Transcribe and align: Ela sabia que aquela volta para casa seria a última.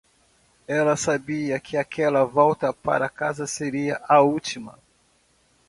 Ela 0.67 0.97
sabia 0.97 1.59
que 1.59 1.77
aquela 1.77 2.23
volta 2.25 2.73
para 2.73 3.07
casa 3.07 3.45
seria 3.45 4.01
a 4.09 4.19
última. 4.19 4.79